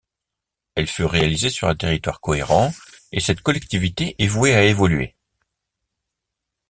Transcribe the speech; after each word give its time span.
Elle 0.73 0.87
fut 0.87 1.05
réalisée 1.05 1.51
sur 1.51 1.67
un 1.67 1.75
territoire 1.75 2.21
cohérent 2.21 2.73
et 3.11 3.19
cette 3.19 3.41
collectivité 3.41 4.15
est 4.17 4.25
vouée 4.25 4.55
à 4.55 4.63
évoluer. 4.65 5.15